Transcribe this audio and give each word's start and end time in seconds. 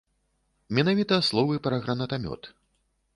Менавіта 0.77 1.19
словы 1.29 1.59
пра 1.67 1.75
гранатамёт. 1.83 2.41